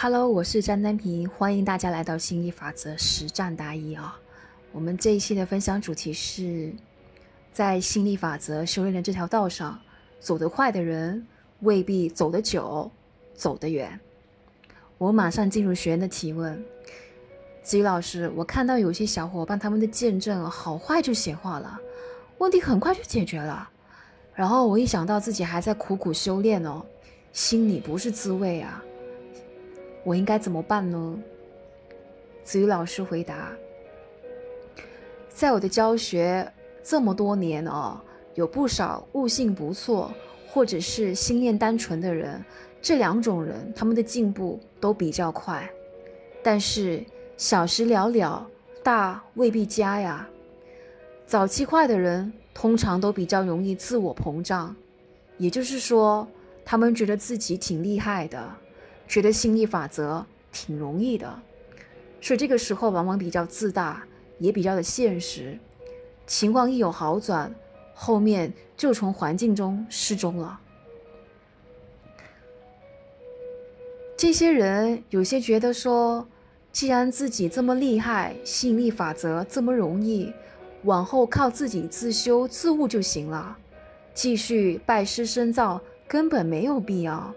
[0.00, 4.16] Hello，我是张丹平，欢迎大家来到心理法则实战答疑啊。
[4.70, 6.72] 我们这一期的分享主题是
[7.52, 9.76] 在心理法则修炼的这条道上，
[10.20, 11.26] 走得快的人
[11.62, 12.88] 未必走得久，
[13.34, 13.98] 走得远。
[14.98, 16.64] 我马上进入学员的提问：
[17.64, 21.76] 子怡老师，我看到有些小伙伴他们的见证好快就显化了，
[22.38, 23.68] 问题很快就解决了，
[24.32, 26.86] 然后我一想到自己还在苦苦修炼哦，
[27.32, 28.80] 心里不是滋味啊。
[30.08, 31.18] 我应该怎么办呢？
[32.42, 33.52] 子瑜老师回答
[35.28, 36.50] ：“在我的教学
[36.82, 38.00] 这么多年哦，
[38.34, 40.10] 有不少悟性不错
[40.50, 42.42] 或者是心念单纯的人，
[42.80, 45.70] 这两种人他们的进步都比较快，
[46.42, 47.04] 但是
[47.36, 48.48] 小时了了，
[48.82, 50.26] 大未必佳呀。
[51.26, 54.74] 早期快的人通常都比较容易自我膨胀，
[55.36, 56.26] 也就是说，
[56.64, 58.50] 他们觉得自己挺厉害的。”
[59.08, 61.40] 觉得心理法则挺容易的，
[62.20, 64.06] 所以这个时候往往比较自大，
[64.38, 65.58] 也比较的现实。
[66.26, 67.54] 情况一有好转，
[67.94, 70.60] 后面就从环境中失踪了。
[74.14, 76.28] 这些人有些觉得说，
[76.70, 80.30] 既然自己这么厉害，吸引力法则这么容易，
[80.84, 83.56] 往后靠自己自修自悟就行了，
[84.12, 87.32] 继续拜师深造根本没有必要，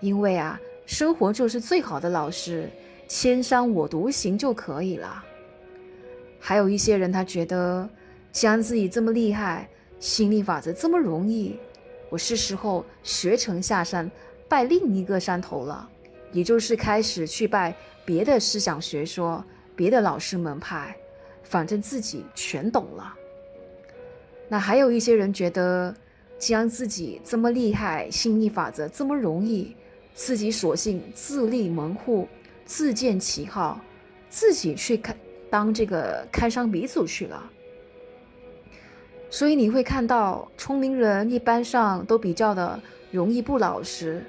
[0.00, 0.60] 因为啊。
[0.86, 2.68] 生活就是最好的老师，
[3.08, 5.24] 千山我独行就可以了。
[6.38, 7.88] 还有一些人，他觉得
[8.30, 9.68] 既然自己这么厉害，
[9.98, 11.58] 心理法则这么容易，
[12.10, 14.10] 我是时候学成下山，
[14.46, 15.88] 拜另一个山头了，
[16.32, 17.74] 也就是开始去拜
[18.04, 19.42] 别的思想学说、
[19.74, 20.94] 别的老师门派，
[21.42, 23.14] 反正自己全懂了。
[24.48, 25.94] 那还有一些人觉得，
[26.38, 29.74] 既然自己这么厉害，心理法则这么容易。
[30.14, 32.28] 自己索性自立门户，
[32.64, 33.80] 自建旗号，
[34.30, 35.14] 自己去开
[35.50, 37.50] 当这个开商鼻祖去了。
[39.28, 42.80] 所以你会看到，聪明人一般上都比较的
[43.10, 44.24] 容易不老实，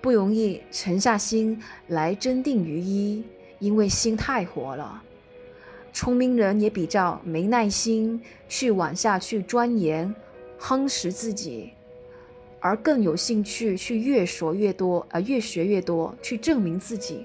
[0.00, 3.24] 不容易沉下心来真定于一，
[3.60, 5.00] 因为心太活了。
[5.92, 10.12] 聪明人也比较没耐心去往下去钻研，
[10.58, 11.72] 夯实自己。
[12.60, 17.24] 而更有兴趣去越说越多，啊，越学越多，去证明自己。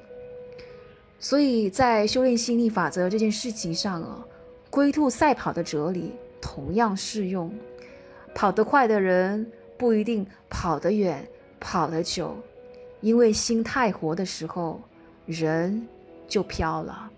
[1.19, 4.25] 所以在修炼心力法则这件事情上啊，
[4.69, 6.11] 龟兔赛跑的哲理
[6.41, 7.53] 同样适用。
[8.35, 11.25] 跑得快的人不一定跑得远、
[11.59, 12.35] 跑得久，
[12.99, 14.81] 因为心太活的时候，
[15.25, 15.87] 人
[16.27, 17.11] 就飘了。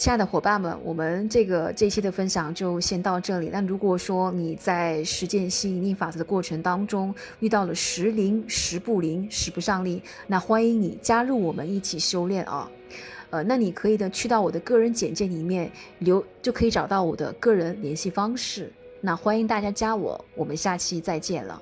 [0.00, 3.50] 亲爱的伙伴们，我们这个这期的分享就先到这里。
[3.52, 12.66] 那如果说你在实践吸引力法则的过程当中遇到了时灵时不灵、使不上力，那欢迎你加入我们一起修炼啊！
[13.28, 18.72] 呃，那你可以的去到我的个人简介里面留，就可以找到我的个人联系方式。
[19.02, 21.60] 那欢迎大家加我，我们下期再见了。